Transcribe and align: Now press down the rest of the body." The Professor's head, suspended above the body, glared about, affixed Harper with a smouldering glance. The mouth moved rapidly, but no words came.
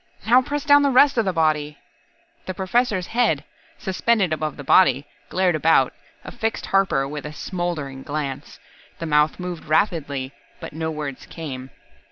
Now 0.25 0.41
press 0.41 0.63
down 0.65 0.81
the 0.81 0.89
rest 0.89 1.19
of 1.19 1.25
the 1.25 1.31
body." 1.31 1.77
The 2.47 2.55
Professor's 2.55 3.05
head, 3.05 3.43
suspended 3.77 4.33
above 4.33 4.57
the 4.57 4.63
body, 4.63 5.05
glared 5.29 5.53
about, 5.53 5.93
affixed 6.23 6.65
Harper 6.65 7.07
with 7.07 7.23
a 7.23 7.33
smouldering 7.33 8.01
glance. 8.01 8.59
The 8.97 9.05
mouth 9.05 9.39
moved 9.39 9.65
rapidly, 9.65 10.33
but 10.59 10.73
no 10.73 10.89
words 10.89 11.27
came. 11.27 11.69